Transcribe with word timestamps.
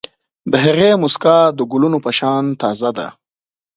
د 0.51 0.53
هغې 0.65 0.89
موسکا 1.01 1.37
د 1.57 1.59
ګلونو 1.71 1.97
په 2.05 2.11
شان 2.17 2.43
تازه 2.61 2.89
ده. 2.97 3.07